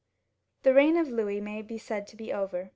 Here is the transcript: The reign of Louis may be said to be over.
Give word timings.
The 0.63 0.73
reign 0.73 0.97
of 0.97 1.09
Louis 1.09 1.39
may 1.41 1.61
be 1.61 1.77
said 1.77 2.07
to 2.07 2.15
be 2.17 2.33
over. 2.33 2.69